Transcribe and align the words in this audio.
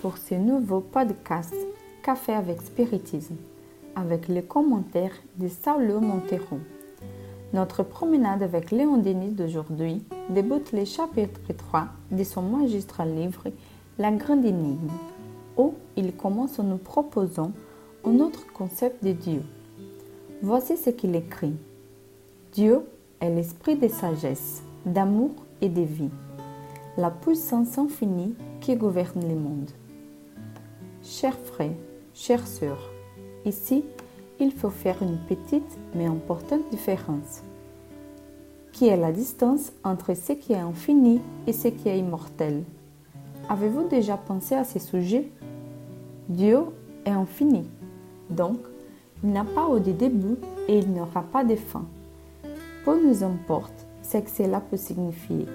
pour 0.00 0.16
ce 0.16 0.34
nouveau 0.34 0.80
podcast 0.80 1.54
Café 2.02 2.32
avec 2.32 2.62
Spiritisme 2.62 3.36
avec 3.94 4.28
les 4.28 4.42
commentaires 4.42 5.14
de 5.36 5.48
Saulo 5.48 6.00
Montero. 6.00 6.58
Notre 7.52 7.82
promenade 7.82 8.42
avec 8.42 8.70
Léon 8.70 8.98
Denis 8.98 9.32
d'aujourd'hui 9.32 10.02
débute 10.30 10.72
le 10.72 10.84
chapitre 10.84 11.40
3 11.52 11.88
de 12.10 12.24
son 12.24 12.42
magistral 12.42 13.14
livre 13.14 13.44
La 13.98 14.10
Grande 14.10 14.44
Énigme, 14.44 14.90
où 15.56 15.74
il 15.96 16.14
commence 16.14 16.58
en 16.58 16.64
nous 16.64 16.78
proposant 16.78 17.52
un 18.04 18.20
autre 18.20 18.46
concept 18.54 19.04
de 19.04 19.12
Dieu. 19.12 19.42
Voici 20.42 20.76
ce 20.76 20.90
qu'il 20.90 21.14
écrit. 21.14 21.56
Dieu 22.52 22.80
est 23.20 23.34
l'esprit 23.34 23.76
de 23.76 23.88
sagesse, 23.88 24.62
d'amour 24.86 25.32
et 25.60 25.68
de 25.68 25.82
vie 25.82 26.10
la 26.96 27.10
puissance 27.10 27.78
infinie 27.78 28.34
qui 28.60 28.76
gouverne 28.76 29.26
le 29.26 29.34
monde. 29.34 29.70
Chers 31.12 31.40
frères, 31.40 31.74
chères 32.14 32.46
sœurs, 32.46 32.88
ici, 33.44 33.84
il 34.38 34.52
faut 34.52 34.70
faire 34.70 35.02
une 35.02 35.18
petite 35.18 35.76
mais 35.92 36.06
importante 36.06 36.70
différence, 36.70 37.42
qui 38.70 38.86
est 38.86 38.96
la 38.96 39.10
distance 39.10 39.72
entre 39.82 40.14
ce 40.14 40.34
qui 40.34 40.52
est 40.52 40.60
infini 40.60 41.20
et 41.48 41.52
ce 41.52 41.66
qui 41.66 41.88
est 41.88 41.98
immortel. 41.98 42.62
Avez-vous 43.48 43.88
déjà 43.88 44.16
pensé 44.16 44.54
à 44.54 44.62
ce 44.62 44.78
sujet? 44.78 45.28
Dieu 46.28 46.60
est 47.04 47.10
infini, 47.10 47.68
donc 48.30 48.58
il 49.24 49.32
n'a 49.32 49.44
pas 49.44 49.66
de 49.80 49.90
début 49.90 50.36
et 50.68 50.78
il 50.78 50.92
n'aura 50.92 51.22
pas 51.22 51.42
de 51.42 51.56
fin. 51.56 51.86
Peu 52.84 53.04
nous 53.04 53.24
importe 53.24 53.84
ce 54.04 54.18
que 54.18 54.30
cela 54.30 54.60
peut 54.60 54.76
signifier. 54.76 55.46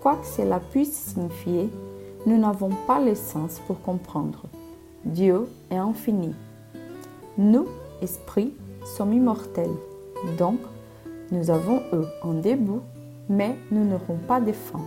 Quoi 0.00 0.14
que 0.14 0.26
cela 0.26 0.60
puisse 0.60 0.92
signifier, 0.92 1.68
nous 2.26 2.38
n'avons 2.38 2.70
pas 2.86 3.00
l'essence 3.00 3.60
pour 3.66 3.82
comprendre. 3.82 4.44
Dieu 5.08 5.48
est 5.70 5.76
infini. 5.76 6.34
Nous, 7.38 7.64
esprits, 8.02 8.52
sommes 8.84 9.14
immortels. 9.14 9.74
Donc, 10.36 10.58
nous 11.32 11.50
avons 11.50 11.80
eux 11.94 12.06
un 12.22 12.34
début, 12.34 12.80
mais 13.30 13.56
nous 13.70 13.86
n'aurons 13.86 14.18
pas 14.26 14.38
de 14.38 14.52
fin. 14.52 14.82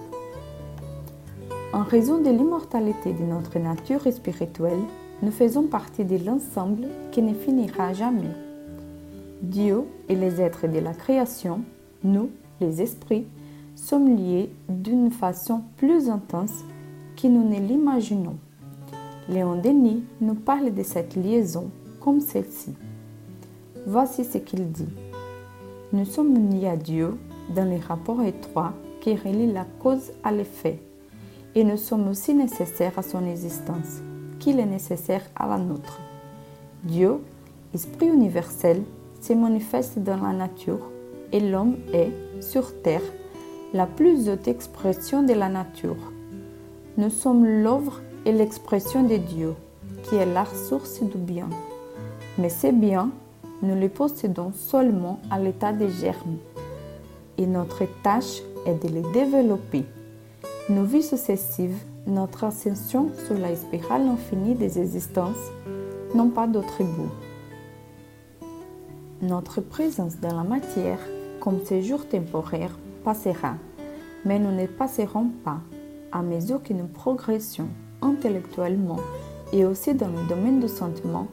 En 1.74 1.82
raison 1.82 2.20
de 2.20 2.30
l'immortalité 2.30 3.14
de 3.14 3.24
notre 3.24 3.58
nature 3.58 4.04
spirituelle, 4.14 4.82
nous 5.24 5.32
faisons 5.32 5.64
partie 5.64 6.06
de 6.06 6.24
l'ensemble 6.24 6.88
qui 7.12 7.24
ne 7.24 7.34
finira 7.34 7.94
jamais. 7.94 8.36
Dieu 9.42 9.86
et 10.08 10.16
les 10.16 10.40
êtres 10.40 10.68
de 10.68 10.78
la 10.78 10.94
création, 10.94 11.62
nous, 12.04 12.30
les 12.60 12.84
esprits, 12.84 13.26
sommes 13.76 14.16
liés 14.16 14.52
d'une 14.70 15.10
façon 15.10 15.64
plus 15.78 16.10
intense 16.10 16.64
que 17.20 17.28
nous 17.28 17.50
ne 17.50 17.60
l'imaginons. 17.60 18.38
Léon 19.30 19.56
Denis 19.62 20.04
nous 20.20 20.36
parle 20.36 20.74
de 20.74 20.84
cette 20.84 21.16
liaison 21.16 21.70
comme 22.00 22.20
celle-ci. 22.20 22.74
Voici 23.86 24.26
ce 24.26 24.38
qu'il 24.38 24.72
dit. 24.72 24.90
Nous 25.94 26.06
sommes 26.06 26.36
unis 26.36 26.68
à 26.68 26.76
Dieu 26.76 27.18
dans 27.56 27.70
les 27.70 27.80
rapports 27.80 28.24
étroits 28.24 28.74
qui 29.00 29.16
relient 29.16 29.52
la 29.52 29.66
cause 29.80 30.12
à 30.24 30.32
l'effet, 30.32 30.80
et 31.56 31.64
nous 31.64 31.78
sommes 31.78 32.08
aussi 32.08 32.34
nécessaires 32.34 32.98
à 32.98 33.04
son 33.04 33.26
existence 33.26 34.02
qu'il 34.40 34.60
est 34.60 34.66
nécessaire 34.66 35.24
à 35.36 35.48
la 35.48 35.58
nôtre. 35.58 36.00
Dieu, 36.84 37.20
Esprit 37.74 38.08
universel, 38.08 38.84
se 39.22 39.34
manifeste 39.34 40.00
dans 40.00 40.18
la 40.18 40.34
nature 40.34 40.92
et 41.32 41.40
l'homme 41.40 41.78
est, 41.94 42.12
sur 42.42 42.82
terre, 42.82 43.04
la 43.74 43.86
plus 43.86 44.30
haute 44.30 44.48
expression 44.48 45.24
de 45.24 45.34
la 45.34 45.48
nature. 45.48 46.12
Nous 46.98 47.10
sommes 47.10 47.46
l'œuvre 47.46 48.02
et 48.26 48.32
l'expression 48.32 49.04
de 49.04 49.18
Dieu, 49.18 49.54
qui 50.04 50.16
est 50.16 50.26
la 50.26 50.46
source 50.46 51.02
du 51.02 51.18
bien. 51.18 51.50
Mais 52.38 52.50
ces 52.50 52.72
biens, 52.72 53.10
nous 53.62 53.76
les 53.76 53.90
possédons 53.90 54.52
seulement 54.54 55.20
à 55.30 55.40
l'état 55.40 55.74
de 55.74 55.88
germe. 55.88 56.38
Et 57.38 57.46
notre 57.46 57.86
tâche 58.04 58.42
est 58.66 58.84
de 58.84 58.94
les 58.94 59.04
développer. 59.12 59.86
Nos 60.70 60.84
vies 60.84 61.04
successives, 61.04 61.78
notre 62.08 62.44
ascension 62.44 63.10
sur 63.26 63.38
la 63.38 63.56
spirale 63.56 64.08
infinie 64.08 64.56
des 64.56 64.80
existences 64.80 65.52
n'ont 66.16 66.30
pas 66.30 66.48
d'autre 66.48 66.84
bout. 66.84 67.12
Notre 69.22 69.62
présence 69.62 70.18
dans 70.20 70.36
la 70.36 70.44
matière, 70.44 71.00
comme 71.40 71.64
séjour 71.64 72.08
temporaire, 72.08 72.78
passera, 73.04 73.56
mais 74.26 74.40
nous 74.40 74.52
ne 74.52 74.66
passerons 74.66 75.30
pas 75.44 75.60
à 76.12 76.22
mesure 76.22 76.62
que 76.62 76.74
nous 76.74 76.88
progressions 76.88 77.70
intellectuellement 78.02 79.00
et 79.54 79.66
aussi 79.66 79.94
dans 79.94 80.10
le 80.10 80.28
domaine 80.28 80.60
du 80.60 80.68
sentiment, 80.68 81.28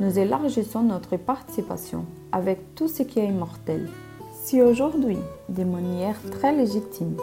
nous 0.00 0.18
élargissons 0.18 0.82
notre 0.82 1.16
participation 1.16 2.04
avec 2.30 2.74
tout 2.74 2.88
ce 2.88 3.02
qui 3.02 3.18
est 3.18 3.26
immortel. 3.26 3.88
Si 4.32 4.62
aujourd'hui, 4.62 5.18
de 5.48 5.64
manière 5.64 6.16
très 6.30 6.54
légitime, 6.54 7.16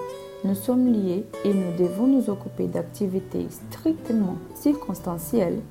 nous 0.43 0.55
sommes 0.55 0.91
liés 0.91 1.25
et 1.43 1.53
nous 1.53 1.75
devons 1.77 2.05
nous 2.05 2.29
occuper 2.29 2.67
d'activités 2.67 3.47
strictement 3.49 4.35
circonstancielles, 4.53 5.61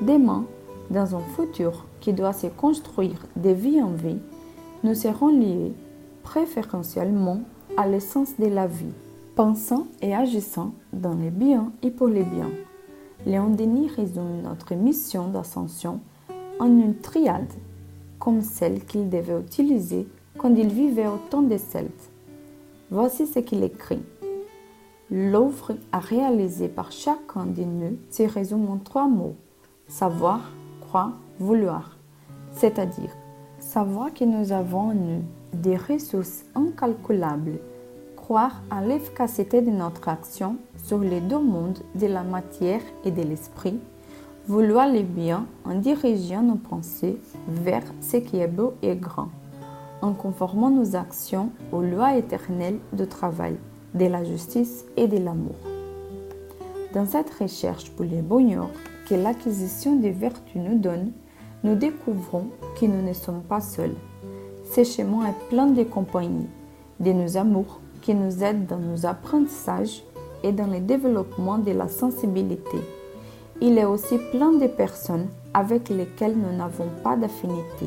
demain, 0.00 0.44
dans 0.90 1.16
un 1.16 1.22
futur 1.34 1.86
qui 2.00 2.12
doit 2.12 2.32
se 2.32 2.46
construire 2.46 3.26
de 3.36 3.50
vie 3.50 3.82
en 3.82 3.90
vie, 3.90 4.18
nous 4.82 4.94
serons 4.94 5.28
liés 5.28 5.72
préférentiellement 6.22 7.40
à 7.76 7.88
l'essence 7.88 8.38
de 8.38 8.46
la 8.46 8.66
vie, 8.66 8.92
pensant 9.34 9.86
et 10.00 10.14
agissant 10.14 10.74
dans 10.92 11.14
les 11.14 11.30
biens 11.30 11.72
et 11.82 11.90
pour 11.90 12.08
les 12.08 12.22
biens. 12.22 12.50
Léon 13.26 13.50
Denis 13.50 13.88
résume 13.88 14.42
notre 14.42 14.74
mission 14.74 15.28
d'ascension 15.28 16.00
en 16.60 16.66
une 16.66 16.96
triade, 16.96 17.52
comme 18.18 18.42
celle 18.42 18.84
qu'il 18.84 19.08
devait 19.08 19.40
utiliser 19.40 20.06
quand 20.38 20.54
il 20.54 20.68
vivait 20.68 21.06
au 21.06 21.18
temps 21.30 21.42
des 21.42 21.58
Celtes. 21.58 22.10
Voici 22.90 23.26
ce 23.26 23.40
qu'il 23.40 23.64
écrit. 23.64 24.02
L'œuvre 25.10 25.72
à 25.92 25.98
réaliser 25.98 26.68
par 26.68 26.92
chacun 26.92 27.46
de 27.46 27.62
nous 27.62 27.96
se 28.10 28.22
résume 28.22 28.68
en 28.68 28.78
trois 28.78 29.08
mots 29.08 29.36
savoir, 29.88 30.50
croire, 30.80 31.12
vouloir. 31.38 31.96
C'est-à-dire 32.52 33.10
savoir 33.58 34.12
que 34.14 34.24
nous 34.24 34.52
avons 34.52 34.90
en 34.90 34.94
nous 34.94 35.22
des 35.52 35.76
ressources 35.76 36.44
incalculables, 36.54 37.58
croire 38.24 38.62
à 38.70 38.80
l'efficacité 38.80 39.60
de 39.60 39.70
notre 39.70 40.08
action 40.08 40.56
sur 40.82 40.96
les 40.98 41.20
deux 41.20 41.38
mondes 41.38 41.80
de 41.94 42.06
la 42.06 42.22
matière 42.22 42.80
et 43.04 43.10
de 43.10 43.20
l'esprit, 43.20 43.78
vouloir 44.48 44.90
le 44.90 45.02
bien 45.02 45.44
en 45.66 45.74
dirigeant 45.74 46.40
nos 46.40 46.54
pensées 46.54 47.20
vers 47.46 47.82
ce 48.00 48.16
qui 48.16 48.38
est 48.38 48.48
beau 48.48 48.72
et 48.80 48.96
grand, 48.96 49.28
en 50.00 50.14
conformant 50.14 50.70
nos 50.70 50.96
actions 50.96 51.50
aux 51.70 51.82
lois 51.82 52.16
éternelles 52.16 52.78
du 52.94 53.06
travail, 53.06 53.56
de 53.92 54.06
la 54.06 54.24
justice 54.24 54.86
et 54.96 55.06
de 55.06 55.18
l'amour. 55.18 55.56
Dans 56.94 57.04
cette 57.04 57.28
recherche 57.34 57.90
pour 57.90 58.06
le 58.06 58.22
bonheur 58.22 58.70
que 59.06 59.16
l'acquisition 59.16 59.96
des 59.96 60.12
vertus 60.12 60.62
nous 60.62 60.78
donne, 60.78 61.12
nous 61.62 61.74
découvrons 61.74 62.46
que 62.80 62.86
nous 62.86 63.06
ne 63.06 63.12
sommes 63.12 63.42
pas 63.42 63.60
seuls 63.60 63.96
ce 64.72 64.82
chemin 64.82 65.26
est 65.26 65.48
plein 65.50 65.66
de 65.66 65.82
compagnies, 65.84 66.48
de 66.98 67.12
nos 67.12 67.36
amours 67.36 67.80
qui 68.04 68.14
nous 68.14 68.44
aident 68.44 68.66
dans 68.66 68.78
nos 68.78 69.06
apprentissages 69.06 70.02
et 70.42 70.52
dans 70.52 70.66
le 70.66 70.80
développement 70.80 71.56
de 71.56 71.72
la 71.72 71.88
sensibilité. 71.88 72.76
Il 73.62 73.78
est 73.78 73.86
aussi 73.86 74.18
plein 74.30 74.52
de 74.52 74.66
personnes 74.66 75.28
avec 75.54 75.88
lesquelles 75.88 76.36
nous 76.36 76.54
n'avons 76.54 76.88
pas 77.02 77.16
d'affinité, 77.16 77.86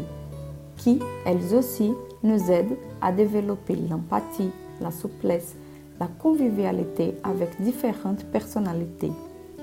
qui, 0.75 0.99
elles 1.23 1.53
aussi, 1.55 1.93
nous 2.23 2.49
aident 2.49 2.77
à 2.99 3.11
développer 3.11 3.75
l'empathie, 3.75 4.49
la 4.81 4.89
souplesse, 4.89 5.55
la 5.99 6.07
convivialité 6.07 7.13
avec 7.23 7.61
différentes 7.61 8.25
personnalités. 8.25 9.11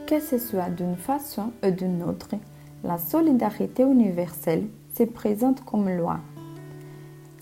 Que 0.06 0.20
ce 0.20 0.38
soit 0.38 0.70
d'une 0.70 0.96
façon 0.96 1.50
ou 1.66 1.70
d'une 1.70 2.04
autre, 2.04 2.36
la 2.84 2.98
solidarité 2.98 3.82
universelle 3.82 4.66
se 4.96 5.02
présente 5.02 5.64
comme 5.64 5.88
loi 5.88 6.20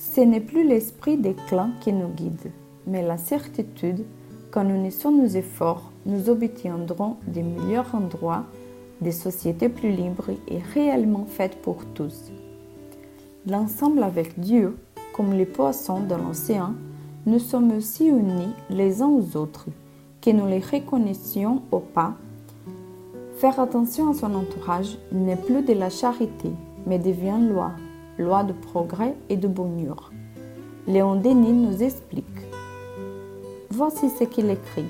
ce 0.02 0.20
n'est 0.20 0.40
plus 0.40 0.66
l'esprit 0.66 1.16
des 1.16 1.34
clans 1.46 1.70
qui 1.80 1.92
nous 1.92 2.08
guide, 2.08 2.50
mais 2.86 3.02
la 3.02 3.16
certitude 3.16 4.04
qu'en 4.50 4.68
unissant 4.68 5.10
nos 5.10 5.26
efforts, 5.26 5.90
nous 6.06 6.28
obtiendrons 6.28 7.16
des 7.26 7.42
meilleurs 7.42 7.94
endroits, 7.94 8.44
des 9.00 9.12
sociétés 9.12 9.68
plus 9.68 9.90
libres 9.90 10.30
et 10.48 10.58
réellement 10.74 11.26
faites 11.28 11.56
pour 11.62 11.84
tous. 11.94 12.30
L'ensemble 13.46 14.02
avec 14.02 14.38
Dieu, 14.38 14.76
comme 15.14 15.32
les 15.32 15.46
poissons 15.46 16.00
dans 16.00 16.18
l'océan, 16.18 16.74
nous 17.26 17.38
sommes 17.38 17.72
aussi 17.76 18.06
unis 18.06 18.52
les 18.70 19.02
uns 19.02 19.08
aux 19.08 19.36
autres, 19.36 19.66
que 20.20 20.30
nous 20.30 20.46
les 20.46 20.60
reconnaissions 20.60 21.62
ou 21.72 21.78
pas. 21.78 22.14
Faire 23.36 23.58
attention 23.58 24.10
à 24.10 24.14
son 24.14 24.34
entourage 24.34 24.98
n'est 25.10 25.36
plus 25.36 25.62
de 25.62 25.72
la 25.72 25.90
charité, 25.90 26.50
mais 26.86 26.98
devient 26.98 27.40
loi 27.40 27.72
loi 28.18 28.44
de 28.44 28.52
progrès 28.52 29.14
et 29.28 29.36
de 29.36 29.48
bonheur. 29.48 30.12
Léon 30.86 31.16
Denis 31.16 31.52
nous 31.52 31.82
explique. 31.82 32.24
Voici 33.74 34.10
ce 34.10 34.24
qu'il 34.24 34.50
écrit. 34.50 34.84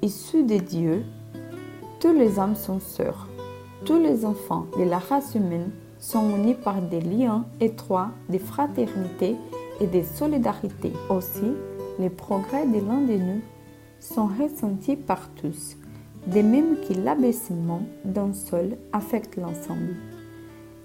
issus 0.00 0.44
de 0.44 0.56
Dieu, 0.56 1.04
tous 2.00 2.14
les 2.14 2.38
hommes 2.38 2.56
sont 2.56 2.80
sœurs. 2.80 3.28
Tous 3.84 3.98
les 3.98 4.24
enfants 4.24 4.64
de 4.78 4.84
la 4.84 4.96
race 4.96 5.34
humaine 5.34 5.72
sont 5.98 6.34
unis 6.34 6.54
par 6.54 6.80
des 6.80 7.02
liens 7.02 7.44
étroits 7.60 8.12
de 8.30 8.38
fraternité 8.38 9.36
et 9.78 9.86
de 9.86 10.02
solidarité. 10.02 10.90
Aussi, 11.10 11.52
les 11.98 12.08
progrès 12.08 12.66
de 12.66 12.80
l'un 12.80 13.02
de 13.02 13.18
nous 13.18 13.42
sont 14.00 14.30
ressentis 14.40 14.96
par 14.96 15.28
tous, 15.34 15.76
de 16.26 16.40
même 16.40 16.76
que 16.88 16.94
l'abaissement 16.94 17.82
d'un 18.06 18.32
seul 18.32 18.78
affecte 18.94 19.36
l'ensemble. 19.36 19.96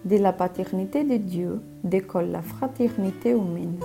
De 0.04 0.18
la 0.18 0.34
paternité 0.34 1.06
de 1.06 1.16
Dieu 1.16 1.62
décolle 1.86 2.32
la 2.32 2.42
fraternité 2.42 3.30
humaine. 3.30 3.78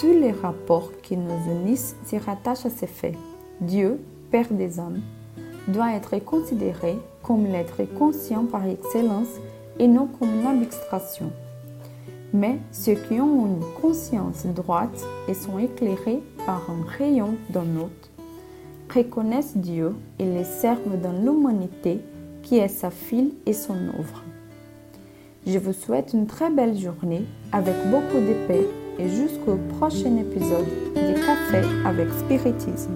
Tous 0.00 0.14
les 0.14 0.32
rapports 0.32 0.92
qui 1.02 1.14
nous 1.14 1.50
unissent 1.50 1.94
se 2.06 2.16
rattachent 2.16 2.64
à 2.64 2.70
ces 2.70 2.86
faits. 2.86 3.16
Dieu, 3.60 4.00
Père 4.30 4.50
des 4.50 4.78
hommes, 4.78 5.02
doit 5.68 5.92
être 5.92 6.16
considéré 6.24 6.96
comme 7.22 7.44
l'être 7.44 7.82
conscient 7.98 8.46
par 8.46 8.64
excellence 8.64 9.28
et 9.78 9.86
non 9.86 10.06
comme 10.06 10.40
une 10.40 10.62
abstraction. 10.62 11.30
Mais 12.32 12.56
ceux 12.72 12.94
qui 12.94 13.20
ont 13.20 13.44
une 13.46 13.64
conscience 13.82 14.46
droite 14.46 15.04
et 15.28 15.34
sont 15.34 15.58
éclairés 15.58 16.22
par 16.46 16.62
un 16.70 16.82
rayon 16.96 17.34
d'un 17.50 17.76
autre 17.76 18.08
reconnaissent 18.94 19.58
Dieu 19.58 19.94
et 20.18 20.24
les 20.24 20.44
servent 20.44 20.98
dans 20.98 21.12
l'humanité 21.12 22.00
qui 22.42 22.56
est 22.56 22.68
sa 22.68 22.90
file 22.90 23.32
et 23.44 23.52
son 23.52 23.74
œuvre. 23.74 24.22
Je 25.46 25.58
vous 25.58 25.74
souhaite 25.74 26.14
une 26.14 26.26
très 26.26 26.48
belle 26.48 26.78
journée 26.78 27.26
avec 27.52 27.74
beaucoup 27.90 28.18
de 28.18 28.46
paix 28.48 28.66
et 29.00 29.08
jusqu'au 29.08 29.56
prochain 29.78 30.16
épisode 30.18 30.66
du 30.94 31.14
Café 31.14 31.66
avec 31.86 32.08
Spiritisme. 32.18 32.94